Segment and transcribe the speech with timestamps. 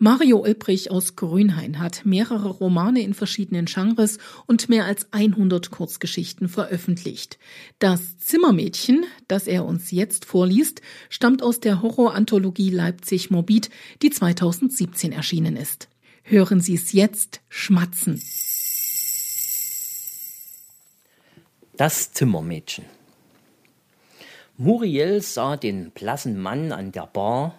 [0.00, 6.48] Mario Ulbrich aus Grünhain hat mehrere Romane in verschiedenen Genres und mehr als 100 Kurzgeschichten
[6.48, 7.36] veröffentlicht.
[7.80, 15.10] Das Zimmermädchen, das er uns jetzt vorliest, stammt aus der Horroranthologie Leipzig Morbid, die 2017
[15.10, 15.88] erschienen ist.
[16.22, 18.22] Hören Sie es jetzt schmatzen.
[21.76, 22.84] Das Zimmermädchen.
[24.56, 27.58] Muriel sah den blassen Mann an der Bar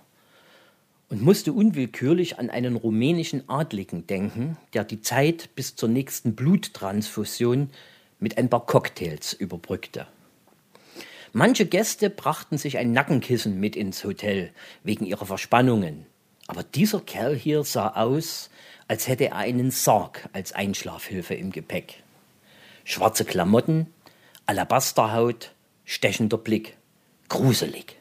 [1.10, 7.70] und musste unwillkürlich an einen rumänischen Adligen denken, der die Zeit bis zur nächsten Bluttransfusion
[8.20, 10.08] mit ein paar Cocktails überbrückte.
[11.34, 14.52] Manche Gäste brachten sich ein Nackenkissen mit ins Hotel
[14.84, 16.06] wegen ihrer Verspannungen,
[16.48, 18.50] aber dieser Kerl hier sah aus,
[18.88, 22.02] als hätte er einen Sarg als Einschlafhilfe im Gepäck.
[22.84, 23.86] Schwarze Klamotten,
[24.48, 25.52] Alabasterhaut,
[25.86, 26.76] stechender Blick.
[27.28, 27.99] Gruselig.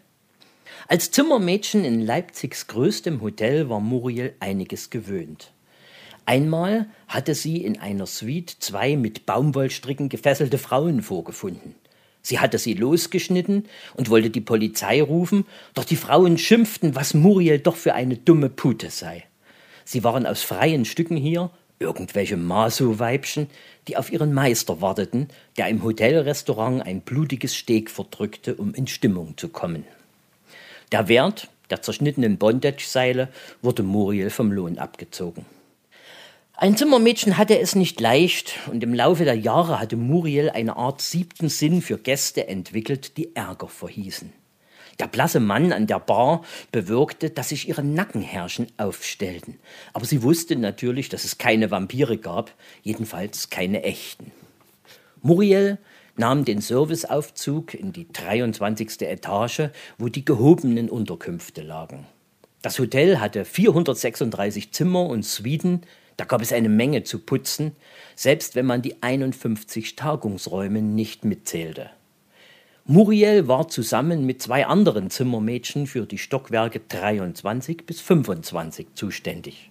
[0.91, 5.53] Als Zimmermädchen in Leipzigs größtem Hotel war Muriel einiges gewöhnt.
[6.25, 11.75] Einmal hatte sie in einer Suite zwei mit Baumwollstricken gefesselte Frauen vorgefunden.
[12.23, 17.59] Sie hatte sie losgeschnitten und wollte die Polizei rufen, doch die Frauen schimpften, was Muriel
[17.59, 19.25] doch für eine dumme Pute sei.
[19.85, 23.49] Sie waren aus freien Stücken hier, irgendwelche Maso-Weibchen,
[23.89, 29.37] die auf ihren Meister warteten, der im Hotelrestaurant ein blutiges Steg verdrückte, um in Stimmung
[29.37, 29.85] zu kommen.
[30.93, 33.29] Der Wert der zerschnittenen Bondage-Seile
[33.61, 35.45] wurde Muriel vom Lohn abgezogen.
[36.55, 41.01] Ein Zimmermädchen hatte es nicht leicht und im Laufe der Jahre hatte Muriel eine Art
[41.01, 44.33] siebten Sinn für Gäste entwickelt, die Ärger verhießen.
[44.99, 49.61] Der blasse Mann an der Bar bewirkte, dass sich ihre Nackenherrchen aufstellten.
[49.93, 52.53] Aber sie wusste natürlich, dass es keine Vampire gab,
[52.83, 54.33] jedenfalls keine echten.
[55.23, 55.79] Muriel
[56.19, 59.03] nahm den Serviceaufzug in die 23.
[59.03, 62.07] Etage, wo die gehobenen Unterkünfte lagen.
[62.63, 65.83] Das Hotel hatte 436 Zimmer und Suiten,
[66.17, 67.77] da gab es eine Menge zu putzen,
[68.17, 71.91] selbst wenn man die 51 Tagungsräume nicht mitzählte.
[72.85, 79.71] Muriel war zusammen mit zwei anderen Zimmermädchen für die Stockwerke 23 bis 25 zuständig.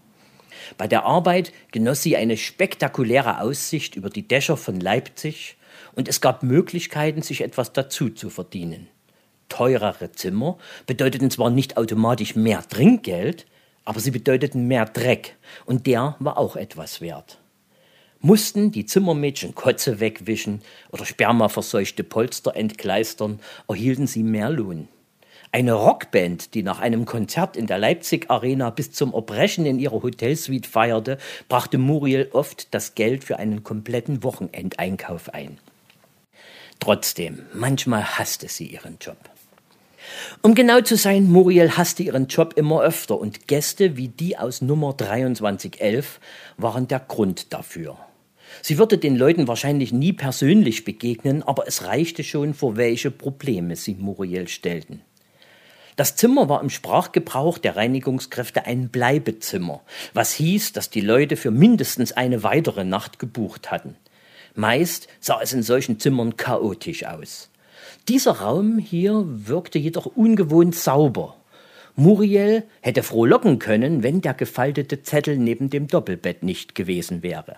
[0.78, 5.57] Bei der Arbeit genoss sie eine spektakuläre Aussicht über die Dächer von Leipzig
[5.98, 8.88] und es gab Möglichkeiten, sich etwas dazu zu verdienen.
[9.50, 13.48] Teurere Zimmer bedeuteten zwar nicht automatisch mehr Trinkgeld,
[13.84, 17.40] aber sie bedeuteten mehr Dreck, und der war auch etwas wert.
[18.20, 24.88] Mussten die Zimmermädchen Kotze wegwischen oder spermaverseuchte Polster entkleistern, erhielten sie mehr Lohn.
[25.52, 30.04] Eine Rockband, die nach einem Konzert in der Leipzig Arena bis zum Erbrechen in ihrer
[30.04, 35.58] Hotelsuite feierte, brachte Muriel oft das Geld für einen kompletten Wochenendeinkauf ein.
[36.80, 39.18] Trotzdem, manchmal hasste sie ihren Job.
[40.42, 44.62] Um genau zu sein, Muriel hasste ihren Job immer öfter und Gäste wie die aus
[44.62, 46.20] Nummer 2311
[46.58, 47.98] waren der Grund dafür.
[48.62, 53.76] Sie würde den Leuten wahrscheinlich nie persönlich begegnen, aber es reichte schon, vor welche Probleme
[53.76, 55.02] sie Muriel stellten.
[55.98, 59.82] Das Zimmer war im Sprachgebrauch der Reinigungskräfte ein Bleibezimmer,
[60.14, 63.96] was hieß, dass die Leute für mindestens eine weitere Nacht gebucht hatten.
[64.58, 67.52] Meist sah es in solchen Zimmern chaotisch aus.
[68.08, 71.36] Dieser Raum hier wirkte jedoch ungewohnt sauber.
[71.96, 77.58] Muriel hätte frohlocken können, wenn der gefaltete Zettel neben dem Doppelbett nicht gewesen wäre.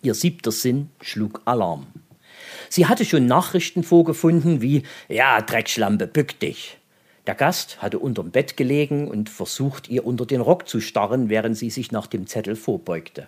[0.00, 1.86] Ihr siebter Sinn schlug Alarm.
[2.70, 6.78] Sie hatte schon Nachrichten vorgefunden wie Ja, Dreckschlampe, bück dich.
[7.26, 11.58] Der Gast hatte unterm Bett gelegen und versucht, ihr unter den Rock zu starren, während
[11.58, 13.26] sie sich nach dem Zettel vorbeugte.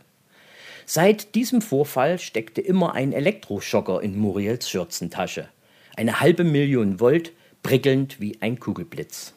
[0.95, 5.49] Seit diesem Vorfall steckte immer ein Elektroschocker in Muriels Schürzentasche.
[5.97, 7.33] Eine halbe Million Volt,
[7.63, 9.33] prickelnd wie ein Kugelblitz.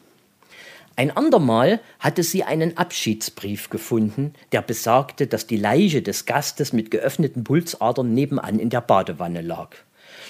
[0.97, 6.91] Ein andermal hatte sie einen Abschiedsbrief gefunden, der besagte, dass die Leiche des Gastes mit
[6.91, 9.77] geöffneten Pulsadern nebenan in der Badewanne lag.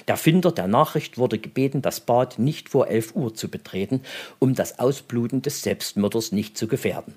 [0.06, 4.02] Der Finder der Nachricht wurde gebeten, das Bad nicht vor 11 Uhr zu betreten,
[4.38, 7.16] um das Ausbluten des Selbstmörders nicht zu gefährden.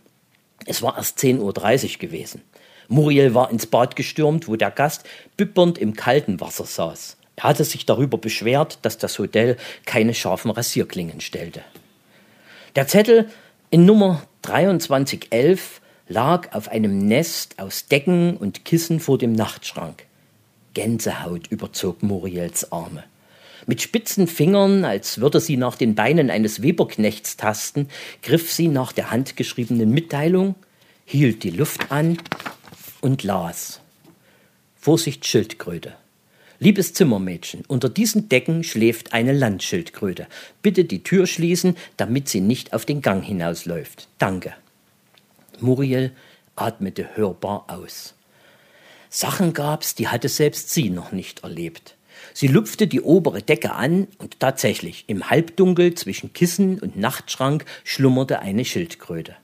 [0.65, 2.41] Es war erst 10.30 Uhr gewesen.
[2.89, 5.03] Muriel war ins Bad gestürmt, wo der Gast
[5.37, 7.17] bibbernd im kalten Wasser saß.
[7.35, 9.55] Er hatte sich darüber beschwert, dass das Hotel
[9.85, 11.61] keine scharfen Rasierklingen stellte.
[12.75, 13.29] Der Zettel
[13.69, 20.05] in Nummer 2311 lag auf einem Nest aus Decken und Kissen vor dem Nachtschrank.
[20.73, 23.03] Gänsehaut überzog Muriels Arme.
[23.67, 27.87] Mit spitzen Fingern, als würde sie nach den Beinen eines Weberknechts tasten,
[28.23, 30.55] griff sie nach der handgeschriebenen Mitteilung,
[31.05, 32.17] hielt die Luft an
[33.01, 33.79] und las.
[34.75, 35.95] Vorsicht Schildkröte.
[36.59, 40.27] Liebes Zimmermädchen, unter diesen Decken schläft eine Landschildkröte.
[40.61, 44.09] Bitte die Tür schließen, damit sie nicht auf den Gang hinausläuft.
[44.17, 44.53] Danke.
[45.61, 46.11] Muriel
[46.55, 48.13] atmete hörbar aus.
[49.09, 51.95] Sachen gab's, die hatte selbst sie noch nicht erlebt.
[52.33, 58.39] Sie lupfte die obere Decke an und tatsächlich im Halbdunkel zwischen Kissen und Nachtschrank schlummerte
[58.39, 59.35] eine Schildkröte.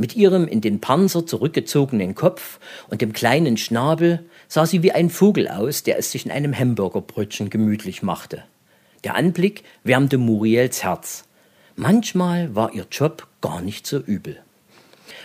[0.00, 5.10] Mit ihrem in den Panzer zurückgezogenen Kopf und dem kleinen Schnabel sah sie wie ein
[5.10, 8.44] Vogel aus, der es sich in einem Hamburgerbrötchen gemütlich machte.
[9.02, 11.24] Der Anblick wärmte Muriels Herz.
[11.74, 14.38] Manchmal war ihr Job gar nicht so übel.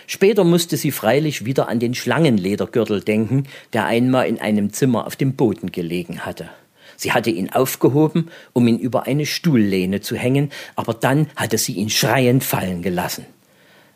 [0.07, 3.43] Später musste sie freilich wieder an den Schlangenledergürtel denken,
[3.73, 6.49] der einmal in einem Zimmer auf dem Boden gelegen hatte.
[6.97, 11.73] Sie hatte ihn aufgehoben, um ihn über eine Stuhllehne zu hängen, aber dann hatte sie
[11.73, 13.27] ihn schreiend fallen gelassen.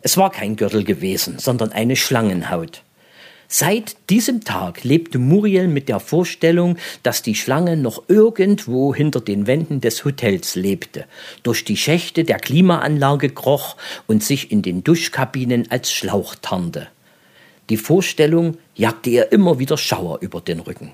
[0.08, 2.82] Es war kein Gürtel gewesen, sondern eine Schlangenhaut.
[3.50, 9.48] Seit diesem Tag lebte Muriel mit der Vorstellung, dass die Schlange noch irgendwo hinter den
[9.48, 11.04] Wänden des Hotels lebte,
[11.44, 13.76] durch die Schächte der Klimaanlage kroch
[14.08, 16.88] und sich in den Duschkabinen als Schlauch tarnte.
[17.70, 20.94] Die Vorstellung jagte ihr immer wieder Schauer über den Rücken.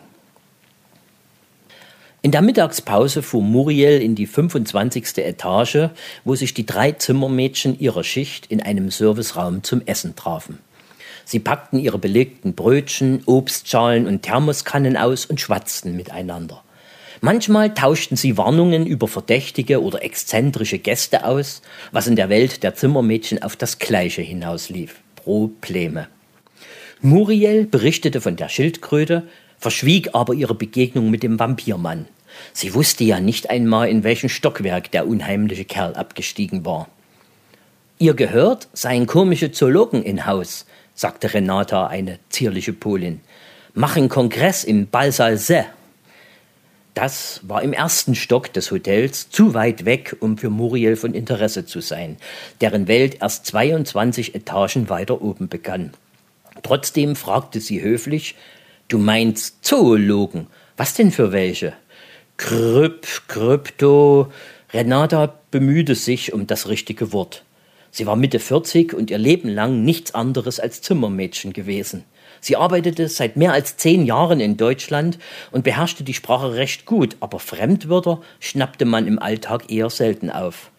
[2.25, 5.17] In der Mittagspause fuhr Muriel in die 25.
[5.17, 5.89] Etage,
[6.23, 10.59] wo sich die drei Zimmermädchen ihrer Schicht in einem Serviceraum zum Essen trafen.
[11.25, 16.63] Sie packten ihre belegten Brötchen, Obstschalen und Thermoskannen aus und schwatzten miteinander.
[17.19, 21.61] Manchmal tauschten sie Warnungen über verdächtige oder exzentrische Gäste aus,
[21.91, 24.95] was in der Welt der Zimmermädchen auf das Gleiche hinauslief.
[25.17, 26.07] Probleme.
[27.01, 29.23] Muriel berichtete von der Schildkröte,
[29.59, 32.05] verschwieg aber ihre Begegnung mit dem Vampirmann.
[32.53, 36.87] Sie wusste ja nicht einmal, in welchem Stockwerk der unheimliche Kerl abgestiegen war.
[37.99, 40.65] Ihr gehört seien komische Zoologen in Haus,
[40.95, 43.21] sagte Renata, eine zierliche Polin.
[43.73, 45.65] Machen Kongress im Balsal Se.
[46.93, 51.65] Das war im ersten Stock des Hotels zu weit weg, um für Muriel von Interesse
[51.65, 52.17] zu sein,
[52.61, 55.91] deren Welt erst 22 Etagen weiter oben begann.
[56.61, 58.35] Trotzdem fragte sie höflich,
[58.89, 60.47] Du meinst Zoologen?
[60.77, 61.73] Was denn für welche?
[62.43, 64.29] Kryp, Krypto.
[64.73, 67.45] Renata bemühte sich um das richtige Wort.
[67.89, 72.03] Sie war Mitte 40 und ihr Leben lang nichts anderes als Zimmermädchen gewesen.
[72.41, 75.19] Sie arbeitete seit mehr als zehn Jahren in Deutschland
[75.51, 80.69] und beherrschte die Sprache recht gut, aber Fremdwörter schnappte man im Alltag eher selten auf.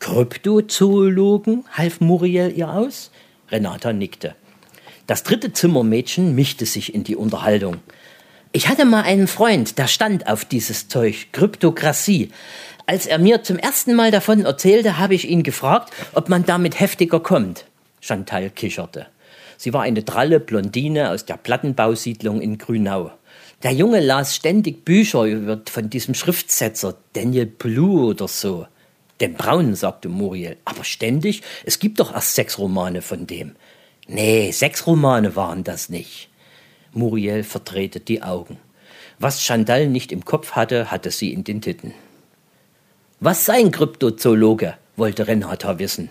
[0.00, 1.64] Kryptozoologen?
[1.72, 3.10] half Muriel ihr aus.
[3.48, 4.34] Renata nickte.
[5.06, 7.78] Das dritte Zimmermädchen mischte sich in die Unterhaltung.
[8.52, 12.30] Ich hatte mal einen Freund, der stand auf dieses Zeug, Kryptokratie.
[12.84, 16.80] Als er mir zum ersten Mal davon erzählte, habe ich ihn gefragt, ob man damit
[16.80, 17.66] heftiger kommt.
[18.00, 19.06] Chantal kicherte.
[19.56, 23.12] Sie war eine dralle Blondine aus der Plattenbausiedlung in Grünau.
[23.62, 28.66] Der Junge las ständig Bücher von diesem Schriftsetzer Daniel Blue oder so.
[29.20, 30.56] Den Braunen, sagte Muriel.
[30.64, 31.42] Aber ständig?
[31.64, 33.54] Es gibt doch erst sechs Romane von dem.
[34.08, 36.29] Nee, sechs Romane waren das nicht.
[36.92, 38.58] Muriel verdrehte die Augen.
[39.18, 41.92] Was Chantal nicht im Kopf hatte, hatte sie in den Titten.
[43.20, 44.74] Was sei ein Kryptozoologe?
[44.96, 46.10] wollte Renata wissen.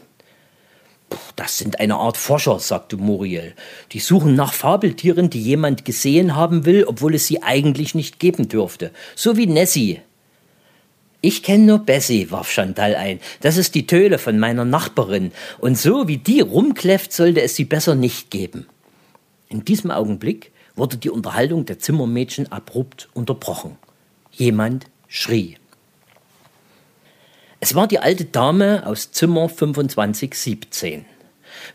[1.35, 3.55] Das sind eine Art Forscher, sagte Muriel.
[3.91, 8.47] Die suchen nach Fabeltieren, die jemand gesehen haben will, obwohl es sie eigentlich nicht geben
[8.47, 8.91] dürfte.
[9.15, 10.01] So wie Nessie.
[11.21, 13.19] Ich kenne nur Bessie, warf Chantal ein.
[13.41, 15.31] Das ist die Töle von meiner Nachbarin.
[15.57, 18.67] Und so wie die rumkläfft, sollte es sie besser nicht geben.
[19.49, 23.77] In diesem Augenblick wurde die Unterhaltung der Zimmermädchen abrupt unterbrochen.
[24.31, 25.57] Jemand schrie.
[27.59, 31.05] Es war die alte Dame aus Zimmer 2517.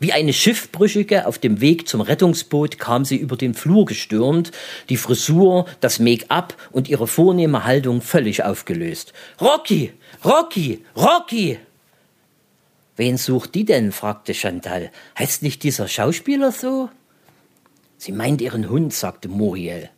[0.00, 4.50] Wie eine Schiffbrüchige auf dem Weg zum Rettungsboot kam sie über den Flur gestürmt,
[4.88, 9.12] die Frisur, das Make-up und ihre vornehme Haltung völlig aufgelöst.
[9.40, 9.92] Rocky!
[10.24, 10.84] Rocky!
[10.96, 11.58] Rocky!
[12.96, 13.92] Wen sucht die denn?
[13.92, 14.90] fragte Chantal.
[15.18, 16.88] Heißt nicht dieser Schauspieler so?
[18.04, 19.88] Sie meint ihren Hund, sagte Muriel.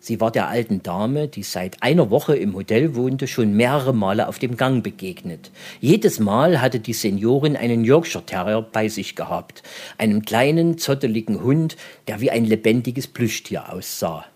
[0.00, 4.28] Sie war der alten Dame, die seit einer Woche im Hotel wohnte, schon mehrere Male
[4.28, 5.50] auf dem Gang begegnet.
[5.80, 9.62] Jedes Mal hatte die Seniorin einen Yorkshire Terrier bei sich gehabt,
[9.96, 14.26] einen kleinen, zotteligen Hund, der wie ein lebendiges Plüschtier aussah.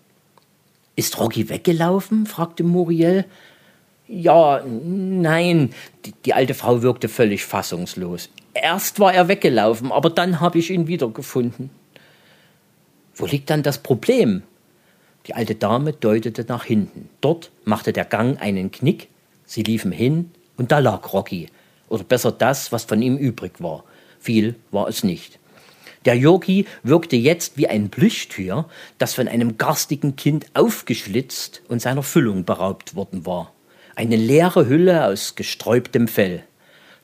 [0.95, 2.25] Ist Rocky weggelaufen?
[2.25, 3.25] fragte Muriel.
[4.07, 5.69] Ja, nein,
[6.03, 8.29] die, die alte Frau wirkte völlig fassungslos.
[8.55, 11.69] Erst war er weggelaufen, aber dann habe ich ihn wiedergefunden.
[13.15, 14.43] Wo liegt dann das Problem?
[15.27, 17.09] Die alte Dame deutete nach hinten.
[17.21, 19.07] Dort machte der Gang einen Knick,
[19.45, 21.47] sie liefen hin, und da lag Rocky.
[21.87, 23.83] Oder besser das, was von ihm übrig war.
[24.19, 25.39] Viel war es nicht.
[26.05, 28.65] Der Yogi wirkte jetzt wie ein Plüschtier,
[28.97, 33.51] das von einem garstigen Kind aufgeschlitzt und seiner Füllung beraubt worden war.
[33.95, 36.43] Eine leere Hülle aus gesträubtem Fell.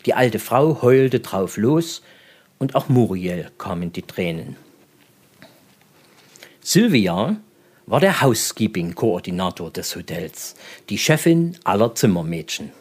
[0.05, 2.03] Die alte Frau heulte drauf los,
[2.59, 4.55] und auch Muriel kamen die Tränen.
[6.73, 7.35] Sylvia
[7.85, 10.55] war der Housekeeping-Koordinator des Hotels,
[10.87, 12.71] die Chefin aller Zimmermädchen.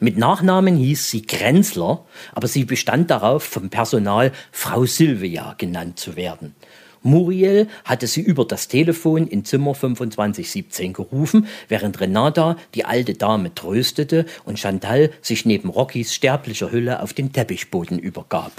[0.00, 6.16] Mit Nachnamen hieß sie Grenzler, aber sie bestand darauf, vom Personal Frau Sylvia genannt zu
[6.16, 6.56] werden.
[7.04, 13.54] Muriel hatte sie über das Telefon in Zimmer 2517 gerufen, während Renata die alte Dame
[13.54, 18.50] tröstete und Chantal sich neben Rockys sterblicher Hülle auf den Teppichboden übergab.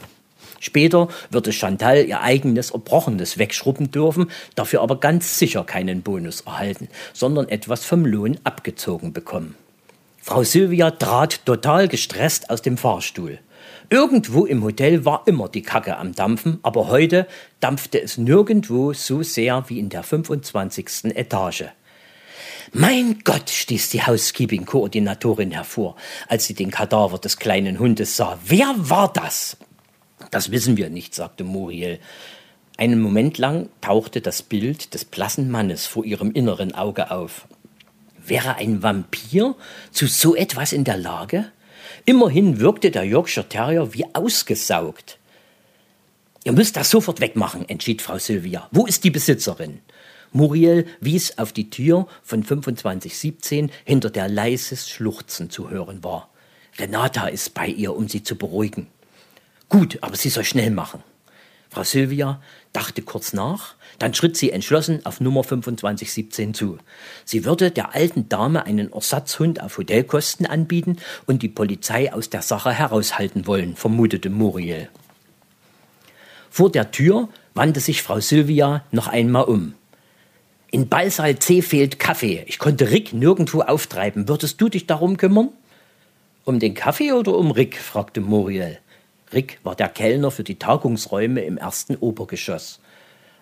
[0.59, 6.89] Später würde Chantal ihr eigenes Erbrochenes wegschrubben dürfen, dafür aber ganz sicher keinen Bonus erhalten,
[7.13, 9.55] sondern etwas vom Lohn abgezogen bekommen.
[10.21, 13.39] Frau Sylvia trat total gestresst aus dem Fahrstuhl.
[13.89, 17.25] Irgendwo im Hotel war immer die Kacke am Dampfen, aber heute
[17.61, 21.15] dampfte es nirgendwo so sehr wie in der 25.
[21.15, 21.65] Etage.
[22.73, 25.95] Mein Gott, stieß die Housekeeping-Koordinatorin hervor,
[26.27, 28.37] als sie den Kadaver des kleinen Hundes sah.
[28.45, 29.55] Wer war das?
[30.31, 31.99] Das wissen wir nicht, sagte Muriel.
[32.77, 37.47] Einen Moment lang tauchte das Bild des blassen Mannes vor ihrem inneren Auge auf.
[38.25, 39.55] Wäre ein Vampir
[39.91, 41.51] zu so etwas in der Lage?
[42.05, 45.17] Immerhin wirkte der Yorkshire Terrier wie ausgesaugt.
[46.43, 48.67] Ihr müsst das sofort wegmachen, entschied Frau Sylvia.
[48.71, 49.79] Wo ist die Besitzerin?
[50.31, 56.29] Muriel wies auf die Tür von 2517, hinter der leises Schluchzen zu hören war.
[56.77, 58.87] Renata ist bei ihr, um sie zu beruhigen.
[59.69, 61.03] Gut, aber sie soll schnell machen.
[61.69, 66.77] Frau Sylvia dachte kurz nach, dann schritt sie entschlossen auf Nummer 2517 zu.
[67.25, 72.41] Sie würde der alten Dame einen Ersatzhund auf Hotelkosten anbieten und die Polizei aus der
[72.41, 74.89] Sache heraushalten wollen, vermutete Muriel.
[76.49, 79.73] Vor der Tür wandte sich Frau Sylvia noch einmal um.
[80.71, 82.43] In Ballsaal C fehlt Kaffee.
[82.47, 84.27] Ich konnte Rick nirgendwo auftreiben.
[84.27, 85.49] Würdest du dich darum kümmern?
[86.43, 87.77] Um den Kaffee oder um Rick?
[87.77, 88.79] fragte Muriel.
[89.33, 92.79] Rick war der Kellner für die Tagungsräume im ersten Obergeschoss.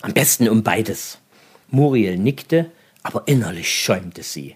[0.01, 1.19] Am besten um beides.
[1.69, 2.71] Muriel nickte,
[3.03, 4.55] aber innerlich schäumte sie.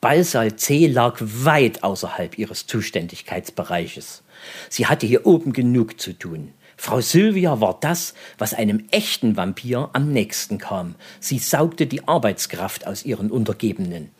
[0.00, 4.22] Ballsaal C lag weit außerhalb ihres Zuständigkeitsbereiches.
[4.68, 6.52] Sie hatte hier oben genug zu tun.
[6.76, 10.96] Frau Sylvia war das, was einem echten Vampir am nächsten kam.
[11.20, 14.10] Sie saugte die Arbeitskraft aus ihren Untergebenen.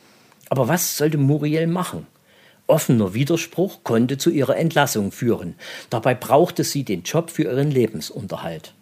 [0.49, 2.07] Aber was sollte Muriel machen?
[2.73, 5.57] Offener Widerspruch konnte zu ihrer Entlassung führen.
[5.91, 8.73] Dabei brauchte sie den Job für ihren Lebensunterhalt.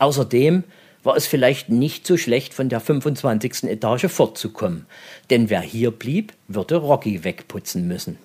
[0.00, 0.64] Außerdem
[1.04, 3.70] war es vielleicht nicht so schlecht, von der 25.
[3.70, 4.86] Etage fortzukommen,
[5.30, 8.18] denn wer hier blieb, würde Rocky wegputzen müssen.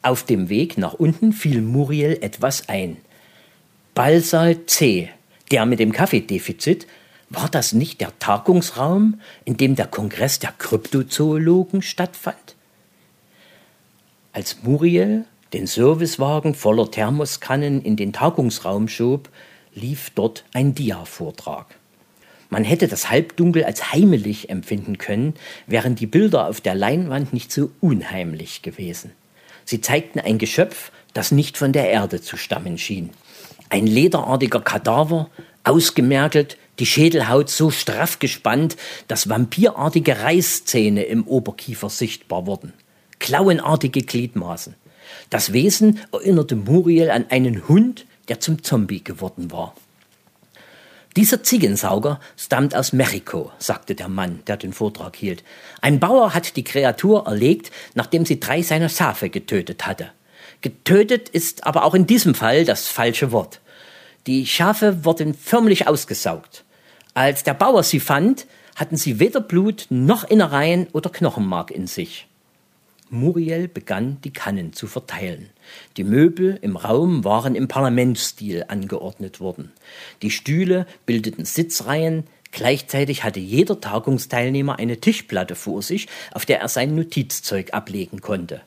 [0.00, 2.96] Auf dem Weg nach unten fiel Muriel etwas ein.
[3.94, 5.10] Ballsaal C,
[5.50, 6.86] der mit dem Kaffeedefizit,
[7.28, 12.53] war das nicht der Tagungsraum, in dem der Kongress der Kryptozoologen stattfand?
[14.34, 19.28] Als Muriel den Servicewagen voller Thermoskannen in den Tagungsraum schob,
[19.74, 21.66] lief dort ein Dia-Vortrag.
[22.50, 25.34] Man hätte das Halbdunkel als heimelig empfinden können,
[25.68, 29.12] wären die Bilder auf der Leinwand nicht so unheimlich gewesen.
[29.64, 33.10] Sie zeigten ein Geschöpf, das nicht von der Erde zu stammen schien.
[33.68, 35.30] Ein lederartiger Kadaver,
[35.62, 38.76] ausgemergelt, die Schädelhaut so straff gespannt,
[39.06, 42.72] dass vampirartige Reißzähne im Oberkiefer sichtbar wurden
[43.24, 44.74] klauenartige Gliedmaßen.
[45.30, 49.74] Das Wesen erinnerte Muriel an einen Hund, der zum Zombie geworden war.
[51.16, 55.42] Dieser Ziegensauger stammt aus Mexiko, sagte der Mann, der den Vortrag hielt.
[55.80, 60.10] Ein Bauer hat die Kreatur erlegt, nachdem sie drei seiner Schafe getötet hatte.
[60.60, 63.62] Getötet ist aber auch in diesem Fall das falsche Wort.
[64.26, 66.62] Die Schafe wurden förmlich ausgesaugt.
[67.14, 72.26] Als der Bauer sie fand, hatten sie weder Blut noch Innereien oder Knochenmark in sich.
[73.14, 75.50] Muriel begann, die Kannen zu verteilen.
[75.96, 79.72] Die Möbel im Raum waren im Parlamentsstil angeordnet worden.
[80.22, 86.68] Die Stühle bildeten Sitzreihen, Gleichzeitig hatte jeder Tagungsteilnehmer eine Tischplatte vor sich, auf der er
[86.68, 88.60] sein Notizzeug ablegen konnte.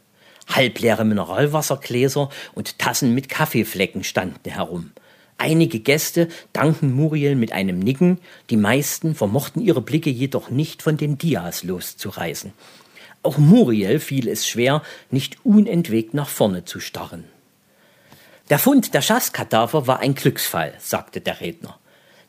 [0.46, 4.92] Halbleere Mineralwassergläser und Tassen mit Kaffeeflecken standen herum.
[5.38, 10.98] Einige Gäste dankten Muriel mit einem Nicken, die meisten vermochten ihre Blicke jedoch nicht von
[10.98, 12.52] den Dias loszureißen.
[13.28, 14.82] Auch Muriel fiel es schwer,
[15.12, 17.26] nicht unentwegt nach vorne zu starren.
[18.50, 21.78] Der Fund der Schafskadaver war ein Glücksfall, sagte der Redner.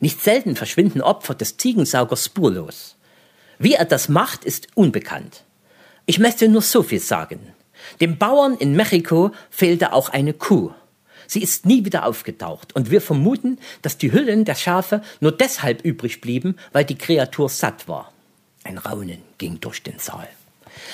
[0.01, 2.97] Nicht selten verschwinden Opfer des Ziegensaugers spurlos.
[3.59, 5.45] Wie er das macht, ist unbekannt.
[6.05, 7.39] Ich möchte nur so viel sagen.
[8.01, 10.71] Dem Bauern in Mexiko fehlte auch eine Kuh.
[11.27, 15.85] Sie ist nie wieder aufgetaucht und wir vermuten, dass die Hüllen der Schafe nur deshalb
[15.85, 18.11] übrig blieben, weil die Kreatur satt war.
[18.65, 20.27] Ein Raunen ging durch den Saal.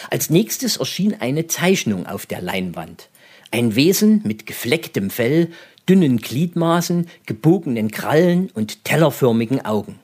[0.10, 3.10] Als nächstes erschien eine Zeichnung auf der Leinwand.
[3.52, 5.52] Ein Wesen mit geflecktem Fell,
[5.88, 10.00] dünnen Gliedmaßen, gebogenen Krallen und tellerförmigen Augen.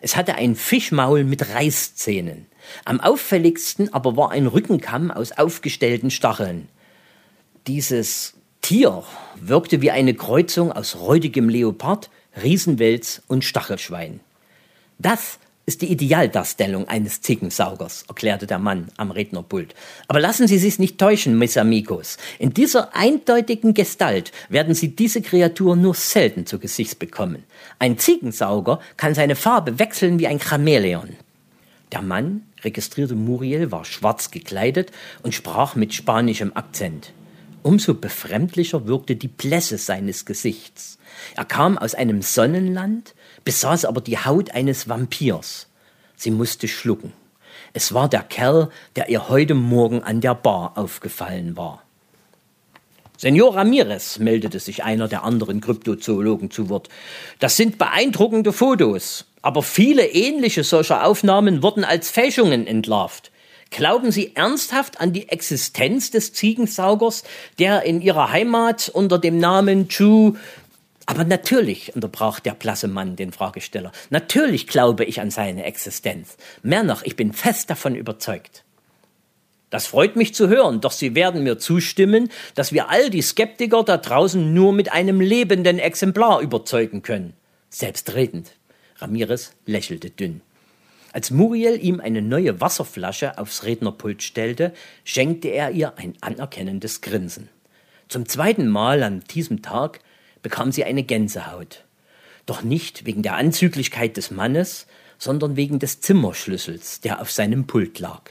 [0.00, 2.46] Es hatte ein Fischmaul mit Reißzähnen.
[2.84, 6.68] Am auffälligsten aber war ein Rückenkamm aus aufgestellten Stacheln.
[7.66, 9.04] Dieses Tier
[9.40, 12.10] wirkte wie eine Kreuzung aus räudigem Leopard,
[12.42, 14.20] Riesenwels und Stachelschwein.
[14.98, 15.38] Das
[15.68, 19.74] ist die Idealdarstellung eines Zickensaugers, erklärte der Mann am Rednerpult.
[20.06, 22.18] Aber lassen Sie sich nicht täuschen, Miss Amigos.
[22.38, 27.42] In dieser eindeutigen Gestalt werden Sie diese Kreatur nur selten zu Gesicht bekommen.
[27.80, 31.16] Ein Ziegensauger kann seine Farbe wechseln wie ein Chamäleon.
[31.90, 34.92] Der Mann, registrierte Muriel, war schwarz gekleidet
[35.24, 37.12] und sprach mit spanischem Akzent.
[37.64, 40.98] Umso befremdlicher wirkte die Blässe seines Gesichts.
[41.34, 43.15] Er kam aus einem Sonnenland,
[43.46, 45.68] besaß aber die Haut eines Vampirs.
[46.16, 47.12] Sie musste schlucken.
[47.72, 51.82] Es war der Kerl, der ihr heute Morgen an der Bar aufgefallen war.
[53.16, 56.88] Senor Ramirez, meldete sich einer der anderen Kryptozoologen zu Wort.
[57.38, 63.30] Das sind beeindruckende Fotos, aber viele ähnliche solcher Aufnahmen wurden als Fälschungen entlarvt.
[63.70, 67.24] Glauben Sie ernsthaft an die Existenz des Ziegensaugers,
[67.58, 70.36] der in Ihrer Heimat unter dem Namen Chu
[71.06, 76.36] aber natürlich, unterbrach der blasse Mann den Fragesteller, natürlich glaube ich an seine Existenz.
[76.62, 78.64] Mehr noch, ich bin fest davon überzeugt.
[79.70, 83.82] Das freut mich zu hören, doch Sie werden mir zustimmen, dass wir all die Skeptiker
[83.82, 87.34] da draußen nur mit einem lebenden Exemplar überzeugen können.
[87.70, 88.52] Selbstredend.
[88.98, 90.40] Ramirez lächelte dünn.
[91.12, 94.72] Als Muriel ihm eine neue Wasserflasche aufs Rednerpult stellte,
[95.04, 97.48] schenkte er ihr ein anerkennendes Grinsen.
[98.08, 100.00] Zum zweiten Mal an diesem Tag
[100.46, 101.82] bekam sie eine Gänsehaut.
[102.46, 104.86] Doch nicht wegen der Anzüglichkeit des Mannes,
[105.18, 108.30] sondern wegen des Zimmerschlüssels, der auf seinem Pult lag.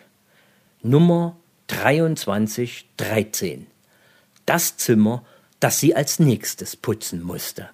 [0.82, 1.36] Nummer
[1.68, 3.68] 2313.
[4.46, 5.26] Das Zimmer,
[5.60, 7.70] das sie als nächstes putzen musste.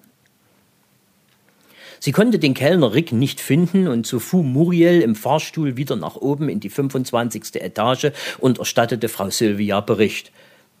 [2.00, 6.16] Sie konnte den Kellner Rick nicht finden und so fuhr Muriel im Fahrstuhl wieder nach
[6.16, 7.62] oben in die 25.
[7.62, 10.32] Etage und erstattete Frau Sylvia Bericht.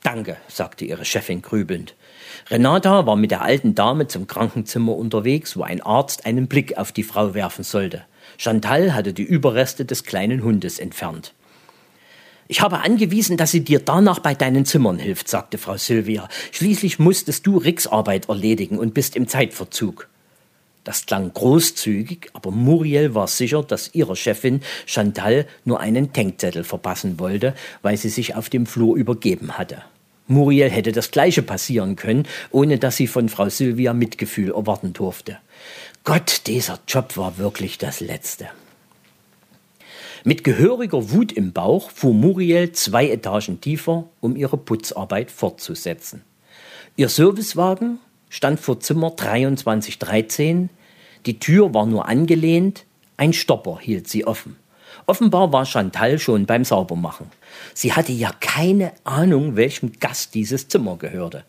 [0.02, 1.94] Danke, sagte ihre Chefin grübelnd.
[2.48, 6.92] Renata war mit der alten Dame zum Krankenzimmer unterwegs, wo ein Arzt einen Blick auf
[6.92, 8.04] die Frau werfen sollte.
[8.38, 11.34] Chantal hatte die Überreste des kleinen Hundes entfernt.
[12.48, 16.28] Ich habe angewiesen, dass sie dir danach bei deinen Zimmern hilft, sagte Frau Sylvia.
[16.50, 20.08] Schließlich musstest du Ricks Arbeit erledigen und bist im Zeitverzug.
[20.84, 27.20] Das klang großzügig, aber Muriel war sicher, dass ihrer Chefin Chantal nur einen Tankzettel verpassen
[27.20, 29.82] wollte, weil sie sich auf dem Flur übergeben hatte.
[30.32, 35.38] Muriel hätte das Gleiche passieren können, ohne dass sie von Frau Sylvia Mitgefühl erwarten durfte.
[36.04, 38.48] Gott, dieser Job war wirklich das Letzte.
[40.24, 46.22] Mit gehöriger Wut im Bauch fuhr Muriel zwei Etagen tiefer, um ihre Putzarbeit fortzusetzen.
[46.96, 50.70] Ihr Servicewagen stand vor Zimmer 2313,
[51.26, 52.84] die Tür war nur angelehnt,
[53.16, 54.56] ein Stopper hielt sie offen.
[55.06, 57.26] Offenbar war Chantal schon beim Saubermachen.
[57.74, 61.44] Sie hatte ja keine Ahnung, welchem Gast dieses Zimmer gehörte.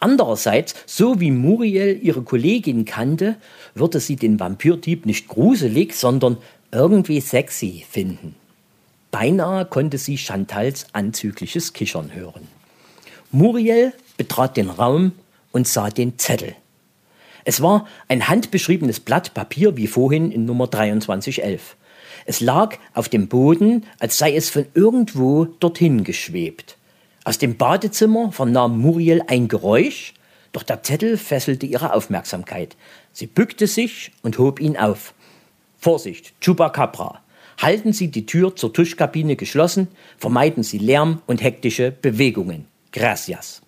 [0.00, 3.36] Andererseits, so wie Muriel ihre Kollegin kannte,
[3.74, 6.38] würde sie den Vampirdieb nicht gruselig, sondern
[6.72, 8.34] irgendwie sexy finden.
[9.10, 12.48] Beinahe konnte sie Chantals anzügliches Kichern hören.
[13.30, 15.12] Muriel betrat den Raum
[15.52, 16.56] und sah den Zettel.
[17.44, 21.76] Es war ein handbeschriebenes Blatt Papier wie vorhin in Nummer 2311.
[22.26, 26.76] Es lag auf dem Boden, als sei es von irgendwo dorthin geschwebt.
[27.24, 30.14] Aus dem Badezimmer vernahm Muriel ein Geräusch,
[30.52, 32.76] doch der Zettel fesselte ihre Aufmerksamkeit.
[33.12, 35.14] Sie bückte sich und hob ihn auf.
[35.78, 37.20] Vorsicht, Chupacabra.
[37.60, 42.66] Halten Sie die Tür zur Tuschkabine geschlossen, vermeiden Sie Lärm und hektische Bewegungen.
[42.92, 43.62] Gracias.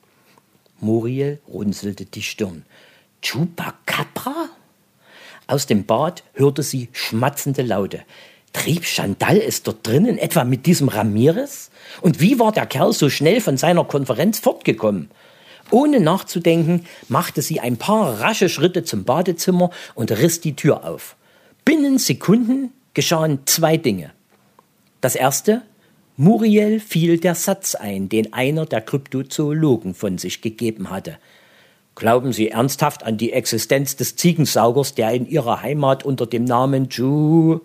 [0.81, 2.65] Muriel runzelte die Stirn.
[3.23, 4.51] Chupacabra?
[5.47, 8.03] Aus dem Bad hörte sie schmatzende Laute.
[8.57, 11.71] Trieb Chantal es dort drinnen etwa mit diesem Ramirez?
[12.01, 15.11] Und wie war der Kerl so schnell von seiner Konferenz fortgekommen?
[15.71, 21.17] Ohne nachzudenken, machte sie ein paar rasche Schritte zum Badezimmer und riss die Tür auf.
[21.67, 24.13] Binnen Sekunden geschahen zwei Dinge.
[25.03, 25.61] Das erste,
[26.17, 31.19] Muriel fiel der Satz ein, den einer der Kryptozoologen von sich gegeben hatte.
[31.95, 36.89] Glauben Sie ernsthaft an die Existenz des Ziegensaugers, der in Ihrer Heimat unter dem Namen
[36.89, 37.61] Ju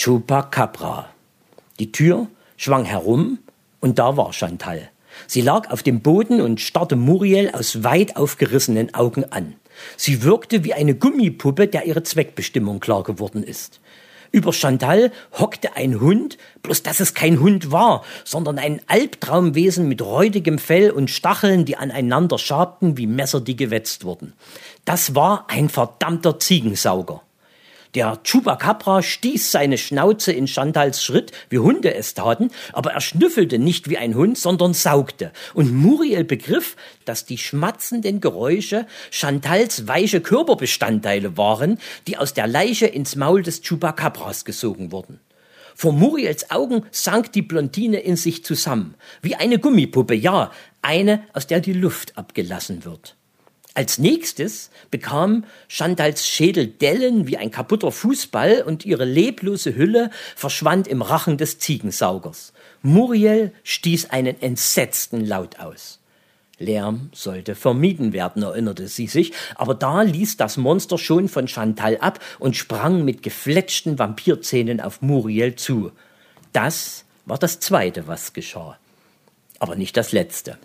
[0.00, 1.10] Chupacabra.
[1.78, 3.38] Die Tür schwang herum
[3.80, 4.88] und da war Chantal.
[5.26, 9.56] Sie lag auf dem Boden und starrte Muriel aus weit aufgerissenen Augen an.
[9.98, 13.80] Sie wirkte wie eine Gummipuppe, der ihre Zweckbestimmung klar geworden ist.
[14.32, 20.00] Über Chantal hockte ein Hund, bloß dass es kein Hund war, sondern ein Albtraumwesen mit
[20.00, 24.32] räudigem Fell und Stacheln, die aneinander schabten wie Messer, die gewetzt wurden.
[24.86, 27.20] Das war ein verdammter Ziegensauger.
[27.94, 33.58] Der Chupacabra stieß seine Schnauze in Chantals Schritt, wie Hunde es taten, aber er schnüffelte
[33.58, 35.32] nicht wie ein Hund, sondern saugte.
[35.54, 42.86] Und Muriel begriff, dass die schmatzenden Geräusche Chantals weiche Körperbestandteile waren, die aus der Leiche
[42.86, 45.18] ins Maul des Chupacabras gesogen wurden.
[45.74, 51.46] Vor Muriels Augen sank die Blondine in sich zusammen, wie eine Gummipuppe, ja, eine, aus
[51.46, 53.16] der die Luft abgelassen wird.
[53.74, 60.88] Als nächstes bekam Chantals Schädel Dellen wie ein kaputter Fußball und ihre leblose Hülle verschwand
[60.88, 62.52] im Rachen des Ziegensaugers.
[62.82, 66.00] Muriel stieß einen entsetzten Laut aus.
[66.58, 71.96] Lärm sollte vermieden werden, erinnerte sie sich, aber da ließ das Monster schon von Chantal
[71.98, 75.92] ab und sprang mit gefletschten Vampirzähnen auf Muriel zu.
[76.52, 78.76] Das war das Zweite, was geschah.
[79.58, 80.58] Aber nicht das Letzte.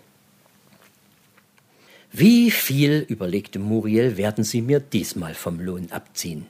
[2.12, 6.46] Wie viel, überlegte Muriel, werden Sie mir diesmal vom Lohn abziehen?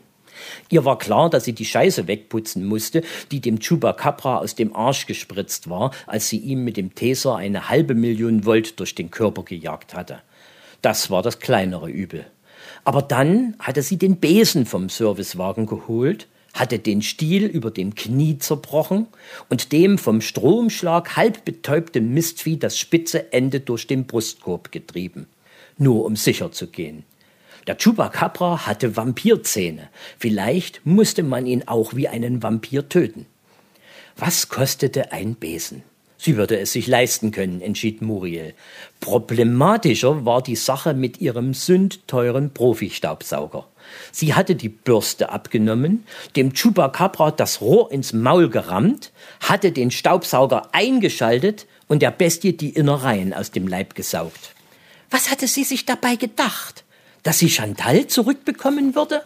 [0.71, 5.07] Ihr war klar, dass sie die Scheiße wegputzen musste, die dem Chupacabra aus dem Arsch
[5.07, 9.45] gespritzt war, als sie ihm mit dem Taser eine halbe Million Volt durch den Körper
[9.45, 10.21] gejagt hatte.
[10.83, 12.27] Das war das kleinere Übel.
[12.85, 18.39] Aber dann hatte sie den Besen vom Servicewagen geholt, hatte den Stiel über dem Knie
[18.39, 19.07] zerbrochen
[19.49, 25.27] und dem vom Stromschlag halb betäubten Mistvieh das spitze Ende durch den Brustkorb getrieben
[25.79, 27.05] nur um sicher zu gehen.
[27.67, 29.89] Der Chupacabra hatte Vampirzähne.
[30.19, 33.27] Vielleicht musste man ihn auch wie einen Vampir töten.
[34.17, 35.83] Was kostete ein Besen?
[36.19, 38.55] Sie würde es sich leisten können, entschied Muriel.
[39.01, 43.67] Problematischer war die Sache mit ihrem sündteuren Profi-Staubsauger.
[44.13, 50.71] Sie hatte die Bürste abgenommen, dem Chupacabra das Rohr ins Maul gerammt, hatte den Staubsauger
[50.73, 54.56] eingeschaltet und der Bestie die Innereien aus dem Leib gesaugt.
[55.11, 56.85] Was hatte sie sich dabei gedacht?
[57.23, 59.23] Dass sie Chantal zurückbekommen würde?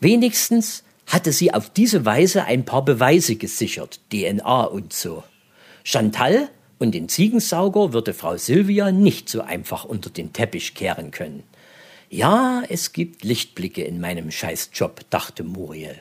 [0.00, 5.24] Wenigstens hatte sie auf diese Weise ein paar Beweise gesichert, DNA und so.
[5.82, 11.42] Chantal und den Ziegensauger würde Frau Sylvia nicht so einfach unter den Teppich kehren können.
[12.10, 16.00] Ja, es gibt Lichtblicke in meinem Scheißjob, dachte Muriel.